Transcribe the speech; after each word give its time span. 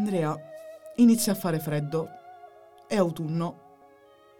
Andrea, 0.00 0.34
inizia 0.96 1.32
a 1.32 1.34
fare 1.34 1.58
freddo. 1.58 2.08
È 2.88 2.96
autunno. 2.96 3.58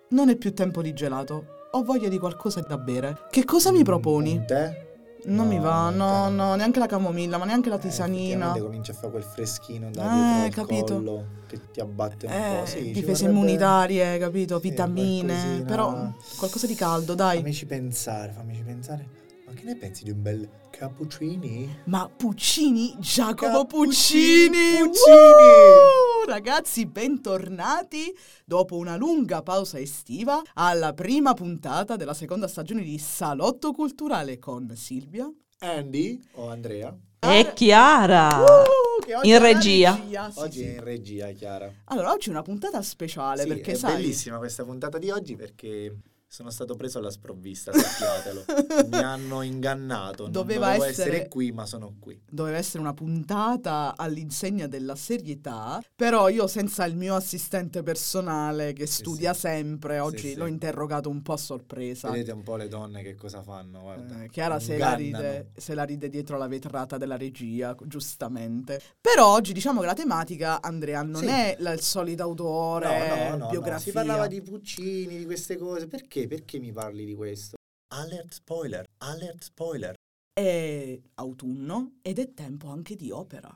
Non 0.09 0.31
è 0.31 0.37
più 0.37 0.55
tempo 0.55 0.81
di 0.81 0.95
gelato. 0.95 1.69
Ho 1.73 1.83
voglia 1.85 2.09
di 2.09 2.19
qualcosa 2.19 2.61
da 2.63 2.79
bere. 2.79 3.27
Che 3.31 3.45
cosa 3.45 3.71
mi 3.71 3.85
proponi? 3.85 4.39
Un 4.39 4.47
tè? 4.47 4.89
Non 5.27 5.47
mi 5.49 5.57
No, 5.57 5.63
va, 5.63 5.91
no, 5.91 6.07
no, 6.07 6.25
te- 6.29 6.31
no, 6.35 6.55
neanche 6.55 6.79
la 6.79 6.87
camomilla, 6.87 7.37
ma 7.37 7.45
neanche 7.45 7.69
la 7.69 7.77
Eh, 7.77 7.81
tisanina. 7.81 8.17
effettivamente 8.47 8.61
comincia 8.63 8.93
a 8.93 8.95
fare 8.95 9.11
quel 9.11 9.23
freschino 9.23 9.91
da 9.91 10.47
Eh, 10.47 10.49
capito. 10.49 10.95
collo 10.95 11.27
che 11.47 11.61
ti 11.71 11.81
abbatte 11.81 12.25
un 12.25 12.33
Eh, 12.33 12.59
po'. 12.61 12.65
Sì, 12.67 12.85
difese 12.91 13.27
vorrebbe- 13.27 13.29
immunitarie, 13.31 14.17
capito? 14.19 14.59
Sì, 14.61 14.71
Vitamine. 14.71 15.63
Però 15.67 16.11
qualcosa 16.39 16.67
di 16.67 16.75
caldo, 16.75 17.15
dai. 17.15 17.37
Fammici 17.37 17.67
pensare, 17.67 18.33
fammici 18.33 18.63
pensare. 18.63 19.09
Ma 19.51 19.57
che 19.57 19.65
ne 19.65 19.75
pensi 19.75 20.05
di 20.05 20.11
un 20.11 20.23
bel 20.23 20.49
cappuccini? 20.71 21.79
Ma 21.87 22.09
Puccini, 22.09 22.95
Giacomo 23.01 23.67
Puccini! 23.67 24.79
Puccini! 24.79 26.25
Ragazzi, 26.25 26.87
bentornati 26.87 28.17
dopo 28.45 28.77
una 28.77 28.95
lunga 28.95 29.43
pausa 29.43 29.81
estiva 29.81 30.41
alla 30.55 30.93
prima 30.95 31.35
puntata 31.35 31.97
della 31.97 32.15
seconda 32.15 32.47
stagione 32.47 32.85
di 32.85 32.97
Salotto 32.99 33.73
Culturale 33.73 34.39
con 34.39 34.71
Silvia. 34.77 35.29
Andy 35.59 36.23
o 36.35 36.49
Andrea? 36.49 36.97
E 37.19 37.51
Chiara! 37.53 38.29
Uh, 38.39 39.27
In 39.27 39.33
la 39.33 39.39
regia. 39.41 40.01
sì, 40.01 40.41
Oggi 40.41 40.59
sì. 40.61 40.65
è 40.67 40.75
in 40.75 40.85
regia, 40.85 41.29
Chiara. 41.33 41.69
Allora, 41.87 42.13
oggi 42.13 42.29
è 42.29 42.31
una 42.31 42.43
puntata 42.43 42.81
speciale 42.83 43.43
Sì, 43.43 43.49
perché 43.49 43.73
è 43.73 43.75
sai... 43.75 43.97
bellissima 43.97 44.39
questa 44.39 44.63
puntata 44.63 44.99
di 44.99 45.11
oggi 45.11 45.35
perché 45.35 45.93
sono 46.33 46.51
stato 46.51 46.77
preso 46.77 46.99
alla 46.99 47.11
sprovvista, 47.11 47.73
sappiatelo. 47.73 48.45
Mi 48.89 48.99
hanno 49.03 49.43
ingannato. 49.43 50.23
Non 50.25 50.33
Doveva 50.33 50.67
dovevo 50.67 50.85
essere- 50.85 51.09
essere 51.17 51.29
qui, 51.29 51.51
ma 51.51 51.67
sono 51.67 51.97
qui. 51.99 52.21
doveva 52.31 52.57
essere 52.57 52.79
una 52.79 52.95
puntata 52.95 53.95
all'insegna 53.97 54.69
della 54.69 54.95
serietà, 54.95 55.83
però 55.97 56.29
io 56.29 56.47
senza 56.47 56.85
il 56.85 56.95
mio 56.97 57.17
assistente 57.17 57.83
personale 57.83 58.73
che 58.75 58.87
studia 58.87 59.33
sì. 59.35 59.41
sempre, 59.41 59.99
oggi 59.99 60.29
sì. 60.31 60.35
l'ho 60.37 60.47
interrogato 60.47 61.09
un 61.11 61.21
po' 61.21 61.33
a 61.33 61.37
sorpresa. 61.37 62.09
Vedete 62.11 62.31
un 62.31 62.45
po' 62.45 62.55
le 62.55 62.69
donne 62.69 63.03
che 63.03 63.17
cosa 63.17 63.43
fanno, 63.43 63.81
guarda. 63.81 64.23
Eh, 64.23 64.29
Chiara 64.29 64.61
se 64.61 64.79
la, 64.79 64.95
ride, 64.95 65.51
se 65.57 65.75
la 65.75 65.83
ride 65.83 66.09
dietro 66.09 66.39
la 66.39 66.47
vetrata 66.47 66.97
della 66.97 67.17
regia, 67.17 67.75
giustamente. 67.85 68.81
Però 69.01 69.27
oggi 69.27 69.53
diciamo 69.53 69.81
che 69.81 69.87
la 69.87 69.95
tematica, 69.95 70.63
Andrea, 70.63 71.03
non 71.03 71.23
Sì. 71.23 71.27
è 71.27 71.57
la- 71.59 71.73
il 71.73 71.81
solito 71.81 72.23
autore, 72.23 73.09
No, 73.09 73.31
no, 73.31 73.37
no, 73.37 73.49
biografia. 73.51 73.73
no, 73.75 73.79
si 73.81 73.91
parlava 73.91 74.27
di 74.29 74.41
Puccini, 74.43 75.19
di 75.19 75.25
queste 75.25 75.57
cose. 75.57 75.89
Perché? 75.89 76.19
Perché 76.27 76.59
mi 76.59 76.73
parli 76.73 77.05
di 77.05 77.15
questo? 77.15 77.57
Alert 77.93 78.33
spoiler, 78.33 78.87
alert 78.99 79.43
spoiler. 79.43 79.95
È 80.33 81.01
autunno 81.15 81.99
ed 82.03 82.19
è 82.19 82.33
tempo 82.35 82.69
anche 82.69 82.97
di 82.97 83.11
opera. 83.11 83.51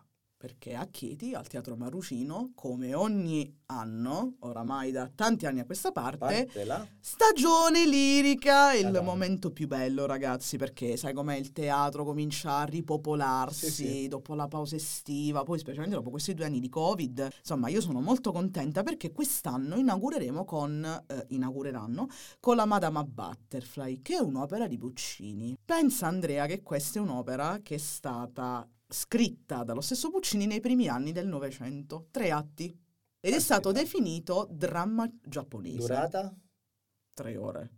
Perché 0.44 0.74
a 0.74 0.84
Chieti, 0.90 1.32
al 1.32 1.46
Teatro 1.46 1.74
Marrucino, 1.74 2.52
come 2.54 2.92
ogni 2.92 3.50
anno, 3.68 4.34
oramai 4.40 4.90
da 4.92 5.10
tanti 5.14 5.46
anni 5.46 5.60
a 5.60 5.64
questa 5.64 5.90
parte, 5.90 6.18
Parte 6.18 6.64
là. 6.64 6.86
Stagione 7.00 7.86
lirica, 7.86 8.74
il 8.74 8.84
Madonna. 8.84 9.00
momento 9.00 9.50
più 9.52 9.66
bello, 9.66 10.04
ragazzi, 10.04 10.58
perché 10.58 10.98
sai 10.98 11.14
com'è 11.14 11.34
il 11.36 11.50
teatro 11.52 12.04
comincia 12.04 12.58
a 12.58 12.64
ripopolarsi 12.64 13.70
Sì, 13.70 13.86
sì. 14.02 14.08
dopo 14.08 14.34
la 14.34 14.46
pausa 14.46 14.76
estiva, 14.76 15.44
poi 15.44 15.58
specialmente 15.58 15.96
dopo 15.96 16.10
questi 16.10 16.34
due 16.34 16.44
anni 16.44 16.60
di 16.60 16.68
Covid. 16.68 17.26
Insomma, 17.38 17.68
io 17.70 17.80
sono 17.80 18.02
molto 18.02 18.30
contenta 18.30 18.82
perché 18.82 19.12
quest'anno 19.12 19.76
inaugureremo 19.76 20.44
con 20.44 20.84
eh, 21.06 21.24
inaugureranno 21.28 22.06
con 22.38 22.56
la 22.56 22.66
Madama 22.66 23.02
Butterfly, 23.02 24.02
che 24.02 24.16
è 24.16 24.20
un'opera 24.20 24.66
di 24.66 24.76
Puccini. 24.76 25.56
Pensa 25.64 26.06
Andrea 26.06 26.44
che 26.44 26.62
questa 26.62 26.98
è 26.98 27.02
un'opera 27.02 27.60
che 27.62 27.76
è 27.76 27.78
stata 27.78 28.68
scritta 28.94 29.64
dallo 29.64 29.80
stesso 29.80 30.10
Puccini 30.10 30.46
nei 30.46 30.60
primi 30.60 30.88
anni 30.88 31.10
del 31.12 31.26
Novecento, 31.26 32.06
tre 32.10 32.30
atti. 32.30 32.74
Ed 33.20 33.34
è 33.34 33.40
stato 33.40 33.72
definito 33.72 34.46
dramma 34.50 35.10
giapponese. 35.22 35.76
Durata? 35.78 36.34
Tre 37.12 37.36
ore. 37.36 37.70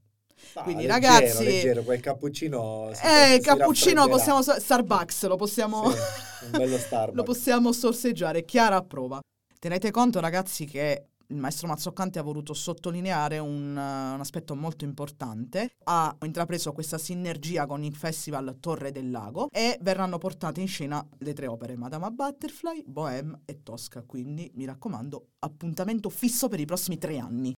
Ah, 0.54 0.62
Quindi, 0.64 0.86
leggero, 0.86 1.08
ragazzi- 1.08 1.44
leggero, 1.44 1.82
quel 1.82 2.00
cappuccino. 2.00 2.90
si- 2.92 3.02
Eh, 3.06 3.34
si 3.36 3.40
cappuccino 3.40 4.06
possiamo... 4.08 4.42
Starbucks 4.42 5.26
lo 5.26 5.36
possiamo... 5.36 5.90
Sì, 5.90 5.98
un 6.44 6.50
bello 6.50 6.76
Starbucks. 6.78 7.16
lo 7.16 7.22
possiamo 7.22 7.72
sorseggiare. 7.72 8.44
Chiara 8.44 8.76
approva. 8.76 9.20
Tenete 9.58 9.90
conto, 9.90 10.20
ragazzi, 10.20 10.66
che 10.66 11.06
il 11.28 11.36
maestro 11.36 11.68
Mazzoccante 11.68 12.18
ha 12.18 12.22
voluto 12.22 12.54
sottolineare 12.54 13.38
un, 13.38 13.76
eh, 13.76 14.14
un 14.14 14.20
aspetto 14.20 14.54
molto 14.54 14.84
importante. 14.84 15.70
Ha 15.84 16.16
intrapreso 16.22 16.72
questa 16.72 16.98
sinergia 16.98 17.66
con 17.66 17.82
il 17.82 17.94
Festival 17.94 18.56
Torre 18.60 18.92
del 18.92 19.10
Lago 19.10 19.48
e 19.50 19.78
verranno 19.80 20.18
portate 20.18 20.60
in 20.60 20.68
scena 20.68 21.06
le 21.18 21.32
tre 21.32 21.46
opere 21.46 21.76
Madama 21.76 22.10
Butterfly, 22.10 22.84
Bohème 22.86 23.40
e 23.44 23.62
Tosca. 23.62 24.02
Quindi, 24.02 24.50
mi 24.54 24.64
raccomando, 24.64 25.30
appuntamento 25.40 26.10
fisso 26.10 26.48
per 26.48 26.60
i 26.60 26.64
prossimi 26.64 26.98
tre 26.98 27.18
anni. 27.18 27.54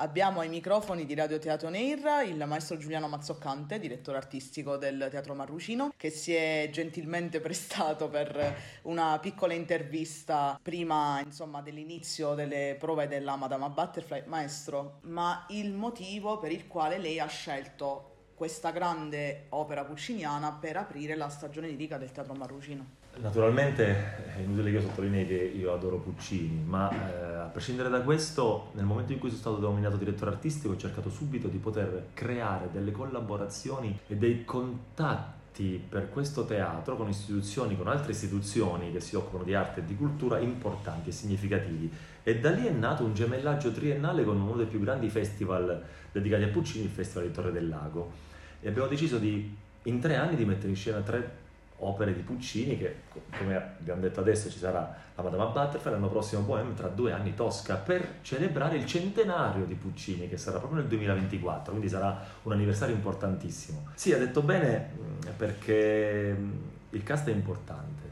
Abbiamo 0.00 0.38
ai 0.38 0.48
microfoni 0.48 1.04
di 1.04 1.14
Radio 1.14 1.40
Teatro 1.40 1.68
Neir 1.70 2.22
il 2.24 2.44
maestro 2.46 2.76
Giuliano 2.76 3.08
Mazzoccante, 3.08 3.80
direttore 3.80 4.16
artistico 4.16 4.76
del 4.76 5.08
Teatro 5.10 5.34
Marrucino, 5.34 5.92
che 5.96 6.10
si 6.10 6.32
è 6.32 6.68
gentilmente 6.70 7.40
prestato 7.42 8.08
per 8.08 8.56
una 8.82 9.18
piccola 9.18 9.54
intervista 9.54 10.56
prima, 10.62 11.20
insomma, 11.20 11.62
dell'inizio 11.62 12.34
delle 12.34 12.76
prove 12.78 13.08
della 13.08 13.34
Madama 13.34 13.70
Butterfly. 13.70 14.22
Maestro, 14.26 15.00
ma 15.02 15.44
il 15.48 15.72
motivo 15.72 16.38
per 16.38 16.52
il 16.52 16.68
quale 16.68 16.98
lei 16.98 17.18
ha 17.18 17.26
scelto 17.26 18.28
questa 18.36 18.70
grande 18.70 19.46
opera 19.48 19.84
pucciniana 19.84 20.52
per 20.52 20.76
aprire 20.76 21.16
la 21.16 21.28
stagione 21.28 21.66
lirica 21.66 21.98
del 21.98 22.12
Teatro 22.12 22.34
Marrucino? 22.34 22.97
Naturalmente 23.20 24.36
è 24.36 24.40
inutile 24.40 24.70
che 24.70 24.76
io 24.76 24.82
sottolinei 24.82 25.26
che 25.26 25.52
io 25.56 25.72
adoro 25.72 25.96
Puccini, 25.96 26.62
ma 26.64 26.90
eh, 26.90 27.34
a 27.34 27.50
prescindere 27.52 27.88
da 27.88 28.02
questo, 28.02 28.70
nel 28.74 28.84
momento 28.84 29.12
in 29.12 29.18
cui 29.18 29.28
sono 29.28 29.40
stato 29.40 29.58
nominato 29.58 29.96
direttore 29.96 30.30
artistico, 30.30 30.74
ho 30.74 30.76
cercato 30.76 31.10
subito 31.10 31.48
di 31.48 31.58
poter 31.58 32.10
creare 32.14 32.68
delle 32.72 32.92
collaborazioni 32.92 33.98
e 34.06 34.16
dei 34.16 34.44
contatti 34.44 35.82
per 35.88 36.10
questo 36.10 36.44
teatro 36.44 36.96
con 36.96 37.08
istituzioni, 37.08 37.76
con 37.76 37.88
altre 37.88 38.12
istituzioni 38.12 38.92
che 38.92 39.00
si 39.00 39.16
occupano 39.16 39.42
di 39.42 39.54
arte 39.54 39.80
e 39.80 39.84
di 39.84 39.96
cultura 39.96 40.38
importanti 40.38 41.08
e 41.08 41.12
significativi. 41.12 41.90
E 42.22 42.38
da 42.38 42.50
lì 42.50 42.66
è 42.66 42.70
nato 42.70 43.02
un 43.02 43.14
gemellaggio 43.14 43.72
triennale 43.72 44.22
con 44.22 44.40
uno 44.40 44.54
dei 44.54 44.66
più 44.66 44.78
grandi 44.78 45.08
festival 45.08 45.82
dedicati 46.12 46.44
a 46.44 46.48
Puccini, 46.48 46.84
il 46.84 46.90
Festival 46.90 47.26
di 47.26 47.34
Torre 47.34 47.50
del 47.50 47.68
Lago. 47.68 48.12
E 48.60 48.68
abbiamo 48.68 48.86
deciso 48.86 49.18
di, 49.18 49.56
in 49.82 49.98
tre 49.98 50.14
anni 50.14 50.36
di 50.36 50.44
mettere 50.44 50.68
in 50.68 50.76
scena 50.76 51.00
tre 51.00 51.46
opere 51.78 52.14
di 52.14 52.20
Puccini 52.20 52.76
che, 52.78 53.02
co- 53.08 53.22
come 53.36 53.56
abbiamo 53.56 54.00
detto 54.00 54.20
adesso, 54.20 54.50
ci 54.50 54.58
sarà 54.58 54.96
la 55.14 55.22
Madama 55.22 55.46
Butterfly, 55.46 55.92
l'anno 55.92 56.08
prossimo 56.08 56.42
Bohème, 56.42 56.74
tra 56.74 56.88
due 56.88 57.12
anni 57.12 57.34
Tosca, 57.34 57.76
per 57.76 58.16
celebrare 58.22 58.76
il 58.76 58.86
centenario 58.86 59.64
di 59.64 59.74
Puccini, 59.74 60.28
che 60.28 60.36
sarà 60.36 60.58
proprio 60.58 60.80
nel 60.80 60.88
2024, 60.88 61.72
quindi 61.72 61.88
sarà 61.88 62.20
un 62.42 62.52
anniversario 62.52 62.94
importantissimo. 62.94 63.88
Sì, 63.94 64.12
ha 64.12 64.18
detto 64.18 64.42
bene 64.42 64.90
mh, 64.94 65.28
perché 65.36 66.32
mh, 66.32 66.60
il 66.90 67.02
cast 67.02 67.28
è 67.28 67.32
importante, 67.32 68.02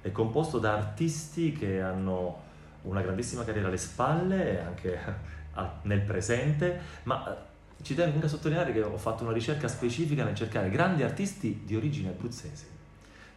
è 0.00 0.10
composto 0.10 0.58
da 0.58 0.74
artisti 0.74 1.52
che 1.52 1.80
hanno 1.80 2.50
una 2.82 3.00
grandissima 3.02 3.44
carriera 3.44 3.68
alle 3.68 3.76
spalle 3.76 4.60
anche 4.60 4.98
nel 5.82 6.00
presente, 6.00 6.80
ma 7.04 7.32
eh, 7.32 7.50
ci 7.82 7.94
tengo 7.94 8.14
anche 8.14 8.26
a 8.26 8.28
sottolineare 8.28 8.72
che 8.72 8.82
ho 8.82 8.98
fatto 8.98 9.24
una 9.24 9.32
ricerca 9.32 9.68
specifica 9.68 10.24
nel 10.24 10.34
cercare 10.34 10.70
grandi 10.70 11.02
artisti 11.02 11.62
di 11.64 11.76
origine 11.76 12.10
abruzzese. 12.10 12.80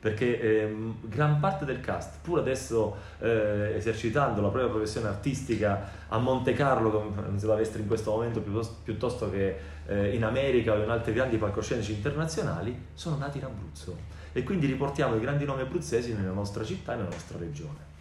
Perché 0.06 0.40
ehm, 0.40 0.98
gran 1.10 1.40
parte 1.40 1.66
del 1.66 1.80
cast, 1.80 2.20
pur 2.22 2.38
adesso 2.38 2.96
eh, 3.18 3.74
esercitando 3.76 4.40
la 4.40 4.50
propria 4.50 4.70
professione 4.70 5.08
artistica 5.08 5.90
a 6.10 6.20
Monte 6.20 6.54
Carlo, 6.54 6.92
come 6.92 7.28
in 7.28 7.40
Silvestri 7.40 7.82
in 7.82 7.88
questo 7.88 8.12
momento, 8.12 8.40
piuttosto, 8.40 8.76
piuttosto 8.84 9.32
che 9.32 9.58
eh, 9.88 10.14
in 10.14 10.24
America 10.24 10.74
o 10.74 10.84
in 10.84 10.92
altri 10.92 11.12
grandi 11.12 11.38
palcoscenici 11.38 11.94
internazionali, 11.94 12.90
sono 12.94 13.18
nati 13.18 13.40
in 13.40 13.46
Abruzzo. 13.46 13.98
E 14.32 14.44
quindi 14.44 14.68
riportiamo 14.68 15.16
i 15.16 15.20
grandi 15.20 15.44
nomi 15.44 15.62
abruzzesi 15.62 16.14
nella 16.14 16.34
nostra 16.34 16.64
città 16.64 16.94
e 16.94 16.98
nella 16.98 17.10
nostra 17.10 17.40
regione. 17.40 17.94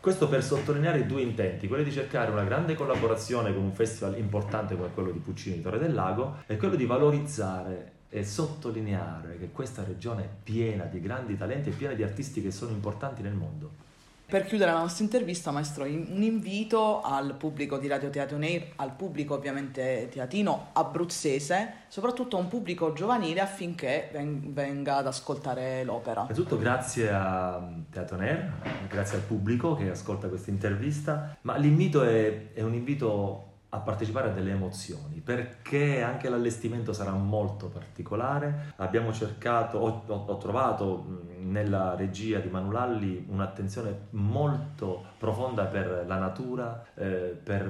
Questo 0.00 0.28
per 0.28 0.44
sottolineare 0.44 1.04
due 1.04 1.22
intenti, 1.22 1.66
quello 1.66 1.82
di 1.82 1.90
cercare 1.90 2.30
una 2.30 2.44
grande 2.44 2.76
collaborazione 2.76 3.52
con 3.52 3.64
un 3.64 3.72
festival 3.72 4.16
importante 4.18 4.76
come 4.76 4.90
quello 4.94 5.10
di 5.10 5.18
Puccini 5.18 5.56
di 5.56 5.62
Torre 5.62 5.80
del 5.80 5.94
Lago 5.94 6.44
e 6.46 6.56
quello 6.56 6.76
di 6.76 6.86
valorizzare 6.86 7.98
e 8.10 8.24
sottolineare 8.24 9.38
che 9.38 9.50
questa 9.52 9.84
regione 9.84 10.24
è 10.24 10.28
piena 10.42 10.84
di 10.84 11.00
grandi 11.00 11.36
talenti 11.36 11.68
e 11.70 11.72
piena 11.72 11.94
di 11.94 12.02
artisti 12.02 12.42
che 12.42 12.50
sono 12.50 12.72
importanti 12.72 13.22
nel 13.22 13.34
mondo. 13.34 13.88
Per 14.30 14.44
chiudere 14.44 14.70
la 14.70 14.78
nostra 14.78 15.02
intervista, 15.02 15.50
maestro, 15.50 15.82
un 15.82 16.22
invito 16.22 17.00
al 17.00 17.34
pubblico 17.34 17.78
di 17.78 17.88
Radio 17.88 18.10
Teatro 18.10 18.36
Neir, 18.36 18.74
al 18.76 18.92
pubblico 18.92 19.34
ovviamente 19.34 20.08
teatino 20.08 20.68
abruzzese, 20.72 21.72
soprattutto 21.88 22.36
a 22.36 22.40
un 22.40 22.46
pubblico 22.46 22.92
giovanile 22.92 23.40
affinché 23.40 24.08
ven- 24.12 24.52
venga 24.52 24.98
ad 24.98 25.08
ascoltare 25.08 25.82
l'opera. 25.82 26.20
Innanzitutto 26.20 26.58
grazie 26.58 27.10
a 27.10 27.60
Teatro 27.90 28.18
Ner, 28.18 28.52
grazie 28.88 29.16
al 29.16 29.24
pubblico 29.24 29.74
che 29.74 29.90
ascolta 29.90 30.28
questa 30.28 30.50
intervista, 30.50 31.36
ma 31.40 31.56
l'invito 31.56 32.04
è, 32.04 32.52
è 32.52 32.62
un 32.62 32.74
invito 32.74 33.49
a 33.72 33.78
partecipare 33.78 34.30
a 34.30 34.32
delle 34.32 34.50
emozioni, 34.50 35.20
perché 35.20 36.02
anche 36.02 36.28
l'allestimento 36.28 36.92
sarà 36.92 37.12
molto 37.12 37.68
particolare. 37.68 38.72
Abbiamo 38.76 39.12
cercato, 39.12 39.78
ho, 39.78 40.02
ho- 40.06 40.36
trovato 40.38 41.04
nella 41.38 41.94
regia 41.94 42.40
di 42.40 42.48
Manulalli 42.48 43.26
un'attenzione 43.28 44.08
molto 44.10 45.04
profonda 45.18 45.64
per 45.66 46.04
la 46.06 46.18
natura, 46.18 46.84
eh, 46.94 47.38
per 47.42 47.66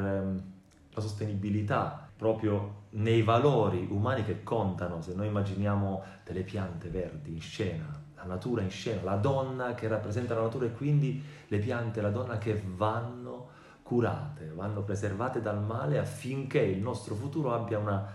la 0.93 1.01
sostenibilità 1.01 2.09
proprio 2.17 2.87
nei 2.91 3.23
valori 3.23 3.87
umani 3.91 4.25
che 4.25 4.43
contano. 4.43 5.03
Se 5.03 5.15
noi 5.15 5.27
immaginiamo 5.27 6.03
delle 6.25 6.43
piante 6.43 6.89
verdi 6.89 7.33
in 7.33 7.41
scena, 7.41 7.87
la 8.17 8.25
natura 8.25 8.63
in 8.63 8.71
scena, 8.71 9.03
la 9.03 9.17
donna 9.17 9.75
che 9.75 9.89
rappresenta 9.89 10.35
la 10.35 10.43
natura 10.43 10.67
e 10.67 10.73
quindi 10.73 11.23
le 11.49 11.59
piante, 11.59 12.01
la 12.01 12.11
donna 12.11 12.39
che 12.39 12.63
vanno 12.77 13.59
curate, 13.91 14.53
vanno 14.55 14.83
preservate 14.83 15.43
dal 15.43 15.61
male 15.61 15.99
affinché 15.99 16.61
il 16.61 16.79
nostro 16.79 17.17
futuro 17.17 17.53
abbia 17.53 17.77
una, 17.81 18.07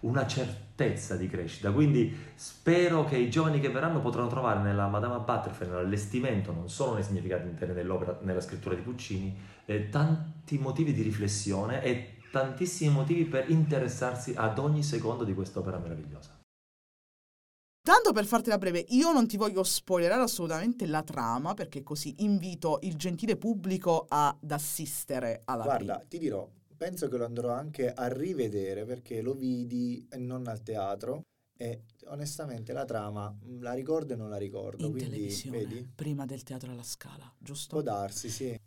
una 0.00 0.24
certezza 0.28 1.16
di 1.16 1.26
crescita. 1.26 1.72
Quindi 1.72 2.16
spero 2.36 3.04
che 3.04 3.16
i 3.16 3.28
giovani 3.28 3.58
che 3.58 3.68
verranno 3.68 4.00
potranno 4.00 4.28
trovare 4.28 4.60
nella 4.60 4.86
Madama 4.86 5.18
Butterfly, 5.18 5.66
nell'allestimento, 5.66 6.52
non 6.52 6.68
solo 6.68 6.94
nei 6.94 7.02
significati 7.02 7.48
interi 7.48 7.72
dell'opera, 7.72 8.16
nella 8.22 8.40
scrittura 8.40 8.76
di 8.76 8.82
Puccini, 8.82 9.36
eh, 9.64 9.88
tanti 9.88 10.56
motivi 10.56 10.92
di 10.92 11.02
riflessione 11.02 11.82
e 11.82 12.18
tantissimi 12.30 12.92
motivi 12.92 13.24
per 13.24 13.50
interessarsi 13.50 14.34
ad 14.36 14.56
ogni 14.60 14.84
secondo 14.84 15.24
di 15.24 15.34
quest'opera 15.34 15.78
meravigliosa. 15.78 16.37
Tanto 17.88 18.12
per 18.12 18.26
fartela 18.26 18.58
breve, 18.58 18.84
io 18.88 19.12
non 19.12 19.26
ti 19.26 19.38
voglio 19.38 19.62
spoilerare 19.62 20.20
assolutamente 20.20 20.84
la 20.86 21.02
trama, 21.02 21.54
perché 21.54 21.82
così 21.82 22.16
invito 22.18 22.80
il 22.82 22.96
gentile 22.96 23.38
pubblico 23.38 24.04
ad 24.06 24.50
assistere 24.50 25.40
alla 25.46 25.62
Guarda, 25.62 25.94
prima. 25.94 26.06
ti 26.06 26.18
dirò, 26.18 26.46
penso 26.76 27.08
che 27.08 27.16
lo 27.16 27.24
andrò 27.24 27.48
anche 27.48 27.90
a 27.90 28.06
rivedere 28.08 28.84
perché 28.84 29.22
lo 29.22 29.32
vidi 29.32 30.06
e 30.10 30.18
non 30.18 30.46
al 30.48 30.62
teatro 30.62 31.22
e 31.56 31.84
onestamente 32.08 32.74
la 32.74 32.84
trama 32.84 33.34
mm, 33.34 33.62
la 33.62 33.72
ricordo 33.72 34.12
e 34.12 34.16
non 34.16 34.28
la 34.28 34.36
ricordo, 34.36 34.84
In 34.84 34.90
quindi 34.92 35.10
televisione, 35.12 35.58
vedi? 35.58 35.88
prima 35.94 36.26
del 36.26 36.42
teatro 36.42 36.70
alla 36.70 36.82
scala, 36.82 37.32
giusto? 37.38 37.76
Può 37.76 37.82
darsi, 37.82 38.28
sì. 38.28 38.60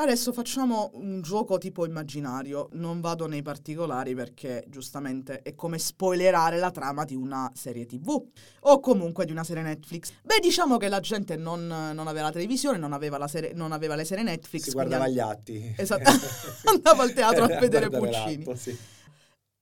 Adesso 0.00 0.32
facciamo 0.32 0.92
un 0.94 1.20
gioco 1.20 1.58
tipo 1.58 1.84
immaginario, 1.84 2.70
non 2.72 3.02
vado 3.02 3.26
nei 3.26 3.42
particolari 3.42 4.14
perché 4.14 4.64
giustamente 4.66 5.42
è 5.42 5.54
come 5.54 5.78
spoilerare 5.78 6.56
la 6.56 6.70
trama 6.70 7.04
di 7.04 7.14
una 7.14 7.52
serie 7.54 7.84
tv 7.84 8.18
o 8.60 8.80
comunque 8.80 9.26
di 9.26 9.32
una 9.32 9.44
serie 9.44 9.62
Netflix. 9.62 10.10
Beh, 10.22 10.38
diciamo 10.40 10.78
che 10.78 10.88
la 10.88 11.00
gente 11.00 11.36
non, 11.36 11.66
non 11.66 12.06
aveva 12.06 12.22
la 12.22 12.32
televisione, 12.32 12.78
non 12.78 12.94
aveva, 12.94 13.18
la 13.18 13.28
serie, 13.28 13.52
non 13.52 13.72
aveva 13.72 13.94
le 13.94 14.06
serie 14.06 14.24
Netflix. 14.24 14.62
Si 14.62 14.70
guardava 14.70 15.06
gli 15.06 15.18
atti. 15.18 15.74
Esatto. 15.76 16.10
Andava 16.64 17.02
al 17.02 17.12
teatro 17.12 17.44
a 17.44 17.50
Era 17.50 17.60
vedere 17.60 17.90
Puccini. 17.90 18.56
sì. 18.56 18.78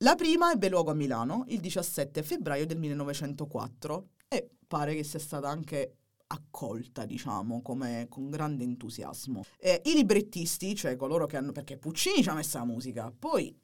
La 0.05 0.15
prima 0.15 0.53
ebbe 0.53 0.69
luogo 0.69 0.93
a 0.93 0.95
Milano 0.95 1.47
il 1.49 1.59
17 1.59 2.23
febbraio 2.23 2.65
del 2.65 2.79
1904 2.79 4.07
e 4.29 4.49
pare 4.69 4.95
che 4.95 5.03
sia 5.03 5.19
stata 5.19 5.49
anche 5.49 5.95
accolta, 6.29 7.05
diciamo, 7.05 7.63
come 7.63 8.07
con 8.09 8.31
grande 8.31 8.65
entusiasmo. 8.65 9.45
E 9.59 9.83
I 9.85 9.95
librettisti, 9.95 10.75
cioè 10.75 10.97
coloro 10.97 11.27
che 11.27 11.37
hanno... 11.37 11.53
perché 11.53 11.77
Puccini 11.77 12.23
ci 12.23 12.29
ha 12.29 12.35
messo 12.35 12.59
la 12.59 12.65
musica, 12.65 13.13
poi 13.17 13.57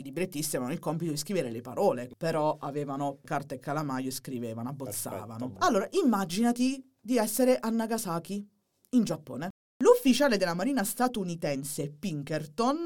i 0.00 0.02
librettisti 0.02 0.54
avevano 0.54 0.74
il 0.74 0.80
compito 0.80 1.10
di 1.10 1.16
scrivere 1.16 1.50
le 1.50 1.60
parole, 1.60 2.10
però 2.16 2.56
avevano 2.60 3.18
carta 3.24 3.54
e 3.54 3.58
calamaio 3.58 4.08
e 4.08 4.12
scrivevano, 4.12 4.68
abbozzavano. 4.68 5.48
Perfetto. 5.48 5.66
Allora, 5.66 5.88
immaginati 5.90 6.82
di 7.00 7.16
essere 7.16 7.58
a 7.58 7.68
Nagasaki, 7.68 8.48
in 8.90 9.04
Giappone. 9.04 9.50
L'ufficiale 9.82 10.36
della 10.36 10.54
marina 10.54 10.84
statunitense 10.84 11.90
Pinkerton 11.90 12.84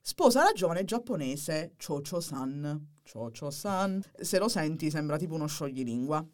sposa 0.00 0.42
la 0.44 0.52
giovane 0.52 0.84
giapponese 0.84 1.74
Chocho-san. 1.76 2.92
Chocho-san. 3.10 4.02
Se 4.20 4.38
lo 4.38 4.48
senti 4.48 4.90
sembra 4.90 5.16
tipo 5.16 5.34
uno 5.34 5.46
scioglilingua. 5.46 6.24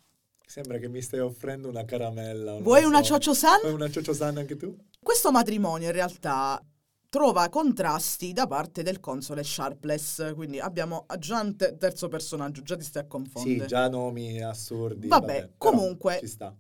Sembra 0.50 0.78
che 0.78 0.88
mi 0.88 1.00
stai 1.00 1.20
offrendo 1.20 1.68
una 1.68 1.84
caramella. 1.84 2.58
Vuoi 2.58 2.82
lo 2.82 2.88
una 2.88 3.04
so. 3.04 3.12
Chocho-san? 3.12 3.60
Vuoi 3.60 3.74
una 3.74 3.88
Chocho-san 3.88 4.36
anche 4.36 4.56
tu? 4.56 4.76
Questo 5.00 5.30
matrimonio 5.30 5.86
in 5.86 5.92
realtà 5.92 6.60
trova 7.08 7.48
contrasti 7.48 8.32
da 8.32 8.48
parte 8.48 8.82
del 8.82 8.98
console 8.98 9.44
Sharpless, 9.44 10.34
quindi 10.34 10.58
abbiamo 10.58 11.06
già 11.20 11.38
un 11.40 11.54
te- 11.54 11.76
terzo 11.76 12.08
personaggio, 12.08 12.62
già 12.62 12.74
ti 12.76 12.82
stai 12.82 13.04
a 13.04 13.06
confondere. 13.06 13.60
Sì, 13.60 13.66
già 13.68 13.88
nomi 13.88 14.42
assurdi. 14.42 15.06
Vabbè, 15.06 15.34
però 15.34 15.48
comunque- 15.56 16.18
Ci 16.18 16.26
sta. 16.26 16.52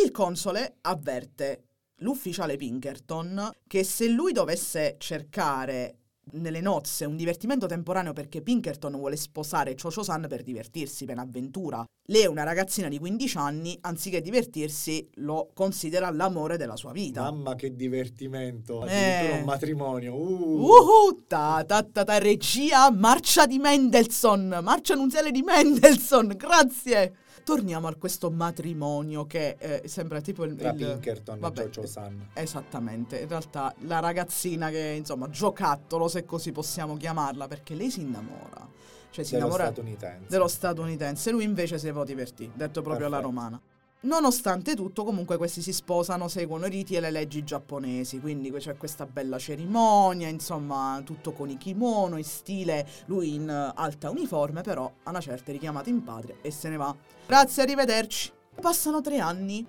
Il 0.00 0.12
console 0.12 0.76
avverte 0.82 1.64
l'ufficiale 2.02 2.56
Pinkerton 2.56 3.50
che 3.66 3.82
se 3.82 4.06
lui 4.06 4.30
dovesse 4.30 4.94
cercare 4.98 5.96
nelle 6.32 6.60
nozze 6.60 7.04
un 7.04 7.16
divertimento 7.16 7.66
temporaneo 7.66 8.12
perché 8.12 8.42
Pinkerton 8.42 8.96
vuole 8.96 9.16
sposare 9.16 9.74
Chocho-san 9.74 10.26
per 10.28 10.42
divertirsi, 10.42 11.04
per 11.04 11.18
avventura. 11.18 11.84
Lei 12.08 12.22
è 12.22 12.26
una 12.26 12.42
ragazzina 12.42 12.88
di 12.88 12.98
15 12.98 13.36
anni, 13.38 13.78
anziché 13.80 14.20
divertirsi 14.20 15.08
lo 15.16 15.50
considera 15.54 16.10
l'amore 16.10 16.56
della 16.56 16.76
sua 16.76 16.92
vita. 16.92 17.22
Mamma 17.22 17.54
che 17.54 17.74
divertimento. 17.74 18.84
Eh. 18.86 18.92
Addirittura 18.92 19.38
un 19.38 19.44
matrimonio. 19.44 20.14
Uh. 20.14 20.60
Uhu, 20.64 21.24
ta, 21.26 21.64
ta, 21.66 21.82
ta, 21.82 22.04
ta, 22.04 22.18
regia, 22.18 22.90
marcia 22.90 23.46
di 23.46 23.58
Mendelssohn, 23.58 24.58
marcia 24.62 24.94
nunziale 24.94 25.30
di 25.30 25.42
Mendelssohn, 25.42 26.34
grazie. 26.36 27.14
Torniamo 27.44 27.88
a 27.88 27.94
questo 27.96 28.30
matrimonio 28.30 29.26
che 29.26 29.56
eh, 29.58 29.82
sembra 29.86 30.20
tipo 30.22 30.44
il... 30.44 30.56
Tra 30.56 30.70
il- 30.70 30.76
Pinkerton 30.76 31.38
vabbè, 31.38 31.60
e 31.60 31.64
Chocho-san. 31.64 32.28
Esattamente, 32.32 33.18
in 33.20 33.28
realtà 33.28 33.74
la 33.80 33.98
ragazzina 34.00 34.70
che, 34.70 34.94
insomma, 34.96 35.28
giocattolo, 35.28 36.08
se 36.08 36.24
così 36.24 36.52
possiamo 36.52 36.96
chiamarla, 36.96 37.46
perché 37.46 37.74
lei 37.74 37.90
si 37.90 38.00
innamora. 38.00 38.66
Cioè 39.10 39.24
si 39.24 39.32
Dello 39.34 39.44
innamora 39.46 39.64
statunitense. 39.66 40.26
dello 40.28 40.48
statunitense, 40.48 41.30
lui 41.30 41.44
invece 41.44 41.78
si 41.78 41.92
può 41.92 42.02
divertire, 42.02 42.50
detto 42.54 42.82
proprio 42.82 43.06
alla 43.06 43.18
Perfetto. 43.20 43.34
romana. 43.40 43.60
Nonostante 44.04 44.76
tutto, 44.76 45.02
comunque 45.02 45.38
questi 45.38 45.62
si 45.62 45.72
sposano, 45.72 46.28
seguono 46.28 46.66
i 46.66 46.70
riti 46.70 46.94
e 46.94 47.00
le 47.00 47.10
leggi 47.10 47.42
giapponesi, 47.42 48.20
quindi 48.20 48.50
c'è 48.50 48.76
questa 48.76 49.06
bella 49.06 49.38
cerimonia, 49.38 50.28
insomma, 50.28 51.00
tutto 51.02 51.32
con 51.32 51.48
i 51.48 51.56
kimono, 51.56 52.18
in 52.18 52.24
stile, 52.24 52.86
lui 53.06 53.34
in 53.34 53.48
alta 53.48 54.10
uniforme, 54.10 54.60
però 54.60 54.92
a 55.04 55.08
una 55.10 55.20
certa 55.20 55.50
è 55.50 55.52
richiamato 55.54 55.88
in 55.88 56.02
patria 56.02 56.36
e 56.42 56.50
se 56.50 56.68
ne 56.68 56.76
va. 56.76 56.94
Grazie, 57.26 57.62
arrivederci. 57.62 58.30
Passano 58.60 59.00
tre 59.00 59.20
anni 59.20 59.66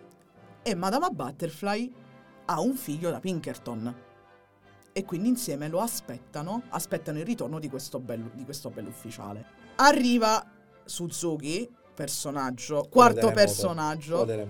e 0.61 0.75
Madama 0.75 1.09
Butterfly 1.09 1.93
ha 2.45 2.59
un 2.59 2.75
figlio 2.75 3.09
da 3.11 3.21
Pinkerton. 3.21 3.95
E 4.91 5.05
quindi 5.05 5.29
insieme 5.29 5.69
lo 5.69 5.79
aspettano, 5.79 6.63
aspettano 6.69 7.19
il 7.19 7.25
ritorno 7.25 7.57
di 7.57 7.69
questo 7.69 7.99
bello, 7.99 8.31
di 8.33 8.43
questo 8.43 8.69
bell'ufficiale. 8.69 9.45
Arriva 9.77 10.45
Suzuki, 10.83 11.69
personaggio, 11.95 12.87
quarto 12.89 13.31
personaggio. 13.31 14.17
O. 14.17 14.25
Dei 14.25 14.45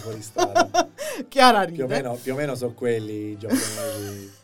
fuoristrada. 0.00 0.88
Chiara 1.28 1.62
ride. 1.62 1.76
più, 1.76 1.84
o 1.84 1.86
meno, 1.86 2.14
più 2.14 2.32
o 2.32 2.36
meno 2.36 2.54
sono 2.54 2.72
quelli 2.72 3.30
i 3.30 3.38
giapponesi. 3.38 4.38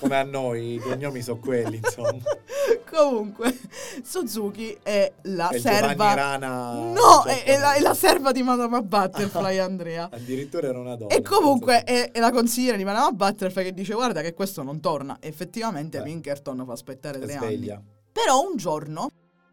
Come 0.00 0.16
a 0.16 0.22
noi, 0.22 0.74
i 0.74 0.78
cognomi 0.78 1.22
sono 1.22 1.38
quelli, 1.38 1.76
insomma. 1.76 2.16
Comunque, 2.90 3.58
Suzuki 4.02 4.76
è 4.82 5.12
la 5.22 5.48
È 5.50 5.58
serva. 5.58 6.14
Rana 6.14 6.72
No, 6.72 7.24
è, 7.24 7.44
è 7.44 7.58
la, 7.58 7.74
è 7.74 7.80
la 7.80 7.94
serva 7.94 8.32
di 8.32 8.42
Madama 8.42 8.80
Butterfly, 8.82 9.58
Andrea. 9.58 10.08
Addirittura 10.10 10.68
era 10.68 10.78
una 10.78 10.96
donna. 10.96 11.14
E 11.14 11.22
comunque 11.22 11.82
è, 11.84 12.10
la 12.14 12.30
consigliera 12.30 12.76
di 12.76 12.84
Madama 12.84 13.10
Butterfly 13.12 13.64
che 13.64 13.74
dice: 13.74 13.94
Guarda, 13.94 14.20
che 14.22 14.34
questo 14.34 14.62
non 14.62 14.80
torna. 14.80 15.18
Effettivamente, 15.20 15.98
Beh. 15.98 16.04
Pinkerton 16.04 16.64
fa 16.66 16.72
aspettare 16.72 17.18
tre 17.18 17.32
sveglia. 17.32 17.74
anni. 17.74 17.84
Però 18.12 18.40
un 18.48 18.56
giorno 18.56 19.08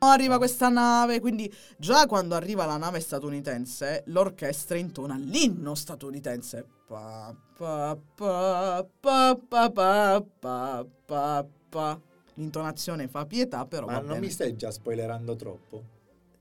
arriva 0.09 0.37
questa 0.37 0.69
nave, 0.69 1.19
quindi 1.19 1.51
già 1.77 2.07
quando 2.07 2.35
arriva 2.35 2.65
la 2.65 2.77
nave 2.77 2.99
statunitense, 2.99 4.03
l'orchestra 4.07 4.77
intona 4.77 5.15
l'inno 5.15 5.75
statunitense. 5.75 6.65
Pa, 6.87 7.33
pa, 7.57 7.97
pa, 8.15 8.87
pa, 8.99 9.39
pa, 9.47 9.69
pa, 9.71 10.23
pa, 10.39 10.85
pa, 11.05 11.45
pa. 11.69 11.99
L'intonazione 12.35 13.07
fa 13.07 13.25
pietà, 13.25 13.65
però 13.65 13.85
Ma 13.87 13.99
non 13.99 14.07
bene. 14.07 14.19
mi 14.21 14.29
stai 14.29 14.55
già 14.55 14.71
spoilerando 14.71 15.35
troppo? 15.35 15.83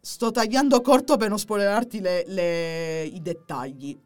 Sto 0.00 0.30
tagliando 0.30 0.80
corto 0.80 1.16
per 1.18 1.28
non 1.28 1.38
spoilerarti 1.38 2.00
le- 2.00 2.24
le- 2.26 3.04
i 3.04 3.20
dettagli. 3.20 3.98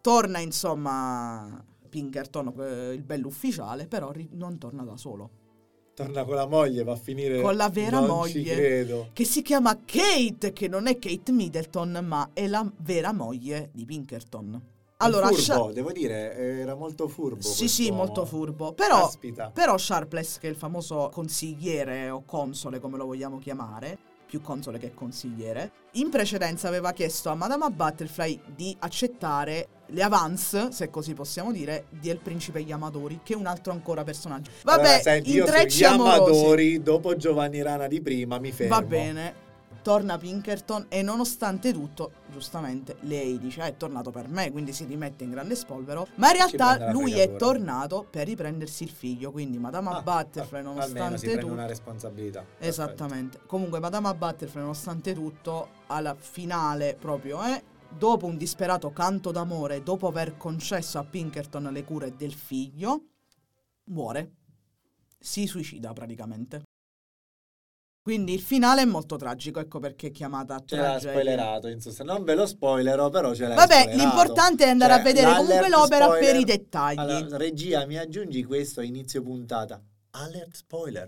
Torna 0.00 0.38
insomma 0.38 1.62
Pinkerton, 1.88 2.54
eh, 2.58 2.92
il 2.94 3.02
bell'ufficiale, 3.02 3.86
però 3.86 4.10
ri- 4.10 4.30
non 4.32 4.58
torna 4.58 4.82
da 4.84 4.96
solo. 4.96 5.30
Torna 5.94 6.24
con 6.24 6.34
la 6.34 6.46
moglie, 6.46 6.82
va 6.82 6.92
a 6.92 6.96
finire... 6.96 7.40
Con 7.40 7.54
la 7.54 7.68
vera 7.68 8.00
moglie. 8.00 9.10
Che 9.12 9.24
si 9.24 9.42
chiama 9.42 9.78
Kate, 9.84 10.52
che 10.52 10.66
non 10.66 10.88
è 10.88 10.98
Kate 10.98 11.30
Middleton, 11.30 12.04
ma 12.04 12.30
è 12.32 12.48
la 12.48 12.68
vera 12.78 13.12
moglie 13.12 13.70
di 13.72 13.84
Pinkerton. 13.84 14.60
Allora, 14.96 15.28
furbo, 15.28 15.40
Sha- 15.40 15.72
devo 15.72 15.92
dire, 15.92 16.34
era 16.36 16.74
molto 16.74 17.08
furbo. 17.08 17.42
sì, 17.42 17.68
sì, 17.68 17.90
molto 17.90 18.24
furbo. 18.24 18.72
Però, 18.72 19.10
però 19.52 19.76
Sharpless, 19.76 20.38
che 20.38 20.48
è 20.48 20.50
il 20.50 20.56
famoso 20.56 21.10
consigliere 21.12 22.10
o 22.10 22.22
console, 22.24 22.80
come 22.80 22.96
lo 22.96 23.04
vogliamo 23.04 23.38
chiamare, 23.38 23.98
più 24.26 24.40
console 24.40 24.78
che 24.78 24.94
consigliere, 24.94 25.70
in 25.92 26.10
precedenza 26.10 26.66
aveva 26.68 26.92
chiesto 26.92 27.28
a 27.28 27.34
Madama 27.34 27.70
Butterfly 27.70 28.40
di 28.54 28.74
accettare 28.80 29.68
le 29.86 30.02
avance, 30.02 30.70
se 30.72 30.90
così 30.90 31.14
possiamo 31.14 31.52
dire, 31.52 31.86
del 31.90 32.18
principe 32.18 32.60
Yamadori, 32.60 33.20
che 33.22 33.34
è 33.34 33.36
un 33.36 33.46
altro 33.46 33.72
ancora 33.72 34.02
personaggio. 34.04 34.50
Vabbè, 34.62 34.80
Allora, 34.82 34.98
senti, 35.00 35.30
io 35.32 35.44
intrecci 35.44 35.84
amorosi. 35.84 36.18
amatori, 36.18 36.82
dopo 36.82 37.16
Giovanni 37.16 37.62
Rana 37.62 37.86
di 37.86 38.00
prima, 38.00 38.38
mi 38.38 38.52
fermo. 38.52 38.74
Va 38.74 38.82
bene. 38.82 39.42
torna 39.84 40.16
Pinkerton 40.16 40.86
e 40.88 41.02
nonostante 41.02 41.70
tutto, 41.70 42.12
giustamente, 42.32 42.96
lei 43.00 43.38
dice 43.38 43.60
"Ah, 43.60 43.66
è 43.66 43.76
tornato 43.76 44.10
per 44.10 44.28
me, 44.28 44.50
quindi 44.50 44.72
si 44.72 44.86
rimette 44.86 45.24
in 45.24 45.30
grande 45.30 45.54
spolvero, 45.54 46.06
ma 46.14 46.28
in 46.30 46.38
prende 46.38 46.56
realtà 46.56 46.90
lui 46.90 47.18
è 47.18 47.36
tornato 47.36 48.06
per 48.08 48.24
riprendersi 48.26 48.84
il 48.84 48.88
figlio, 48.88 49.30
quindi 49.30 49.58
Madama 49.58 49.98
Ah, 49.98 50.00
Butterfly 50.00 50.56
ah, 50.56 50.60
almeno 50.60 50.74
nonostante 50.80 51.18
si 51.18 51.24
prende 51.26 51.40
tutto 51.42 51.52
una 51.52 51.66
responsabilità. 51.66 52.38
Perfetto. 52.40 52.66
Esattamente. 52.66 53.38
Comunque 53.44 53.78
Madama 53.78 54.14
Butterfly 54.14 54.60
nonostante 54.62 55.12
tutto 55.12 55.68
alla 55.88 56.16
finale 56.18 56.96
proprio 56.98 57.42
eh 57.44 57.62
dopo 57.96 58.26
un 58.26 58.36
disperato 58.36 58.92
canto 58.92 59.30
d'amore, 59.30 59.82
dopo 59.82 60.06
aver 60.08 60.36
concesso 60.36 60.98
a 60.98 61.04
Pinkerton 61.04 61.64
le 61.72 61.84
cure 61.84 62.14
del 62.16 62.32
figlio, 62.34 63.04
muore. 63.84 64.32
Si 65.18 65.46
suicida 65.46 65.92
praticamente. 65.92 66.62
Quindi 68.02 68.34
il 68.34 68.42
finale 68.42 68.82
è 68.82 68.84
molto 68.84 69.16
tragico, 69.16 69.60
ecco 69.60 69.78
perché 69.78 70.08
è 70.08 70.10
chiamata 70.10 70.60
Ce 70.62 70.76
l'ha 70.76 70.82
tragedia. 70.82 71.10
spoilerato 71.10 71.68
in 71.68 71.80
sostanza. 71.80 72.12
Non 72.12 72.22
ve 72.24 72.34
lo 72.34 72.44
spoilerò, 72.44 73.08
però 73.08 73.32
ce 73.34 73.46
l'ha 73.46 73.54
Vabbè, 73.54 73.80
spoilerato. 73.80 73.96
l'importante 73.96 74.64
è 74.64 74.68
andare 74.68 74.92
Cioè, 74.92 75.00
a 75.00 75.04
vedere 75.04 75.36
comunque 75.36 75.68
l'opera 75.70 76.08
per 76.08 76.16
spoiler- 76.18 76.40
i 76.40 76.44
dettagli. 76.44 76.98
Allora, 76.98 77.36
regia, 77.38 77.86
mi 77.86 77.96
aggiungi 77.96 78.44
questo 78.44 78.80
a 78.80 78.84
inizio 78.84 79.22
puntata. 79.22 79.82
Alert 80.10 80.54
spoiler. 80.54 81.06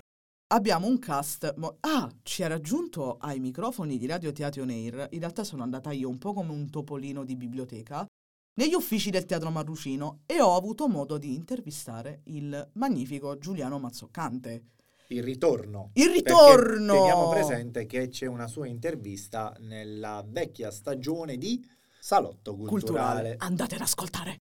Abbiamo 0.49 0.87
un 0.87 1.01
cast. 1.01 1.55
mo- 1.57 1.79
ah, 1.81 2.09
ci 2.23 2.45
ha 2.45 2.47
raggiunto 2.47 3.17
ai 3.17 3.41
microfoni 3.41 3.99
di 3.99 4.07
Radio 4.07 4.31
Teatro 4.31 4.63
On 4.63 4.71
Air. 4.71 5.09
In 5.11 5.19
realtà 5.19 5.43
sono 5.43 5.65
andata 5.65 5.91
io 5.91 6.09
un 6.09 6.19
po' 6.19 6.33
come 6.35 6.53
un 6.53 6.71
topolino 6.71 7.25
di 7.25 7.35
biblioteca 7.35 8.07
negli 8.55 8.75
uffici 8.75 9.11
del 9.11 9.25
Teatro 9.25 9.51
Marrucino 9.51 10.21
e 10.25 10.41
ho 10.41 10.55
avuto 10.55 10.87
modo 10.87 11.19
di 11.19 11.35
intervistare 11.35 12.21
il 12.27 12.71
magnifico 12.75 13.37
Giuliano 13.39 13.81
Mazzoccante. 13.81 14.67
Il 15.09 15.25
ritorno. 15.25 15.91
Il 15.95 16.13
Perché 16.13 16.19
ritorno! 16.19 16.93
Teniamo 16.93 17.29
presente 17.29 17.87
che 17.87 18.09
c'è 18.09 18.27
una 18.27 18.47
sua 18.47 18.69
intervista 18.69 19.53
nella 19.59 20.25
vecchia 20.25 20.71
stagione 20.71 21.39
di 21.39 21.61
Salotto 21.99 22.55
Culturale. 22.55 22.69
culturale. 22.69 23.35
Andate 23.39 23.75
ad 23.75 23.81
ascoltare. 23.81 24.37